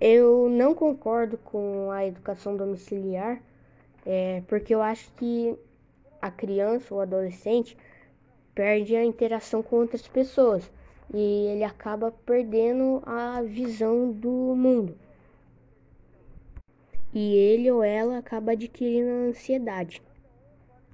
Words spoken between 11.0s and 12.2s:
e ele acaba